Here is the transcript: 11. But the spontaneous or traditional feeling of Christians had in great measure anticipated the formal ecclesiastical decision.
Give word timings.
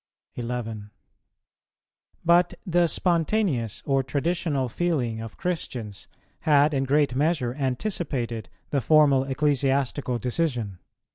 11. 0.33 0.89
But 2.25 2.55
the 2.65 2.87
spontaneous 2.87 3.83
or 3.85 4.01
traditional 4.01 4.67
feeling 4.67 5.21
of 5.21 5.37
Christians 5.37 6.07
had 6.39 6.73
in 6.73 6.85
great 6.85 7.13
measure 7.13 7.53
anticipated 7.53 8.49
the 8.71 8.81
formal 8.81 9.23
ecclesiastical 9.25 10.17
decision. 10.17 10.79